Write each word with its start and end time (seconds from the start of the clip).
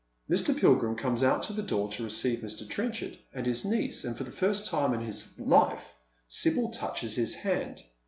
Mr. 0.27 0.59
Pilgrim 0.59 0.95
comes 0.95 1.21
out 1.21 1.43
to 1.43 1.53
the 1.53 1.61
door 1.61 1.87
to 1.91 2.03
receive 2.03 2.39
Mr. 2.39 2.67
Trenchard 2.67 3.19
and 3.35 3.45
his 3.45 3.63
niece, 3.63 4.03
and 4.03 4.17
for 4.17 4.23
the 4.23 4.31
first 4.31 4.65
time 4.65 4.95
in 4.95 5.05
her 5.05 5.13
life 5.37 5.93
Sibyl 6.27 6.71
touches 6.71 7.15
his 7.17 7.35
hand. 7.35 7.83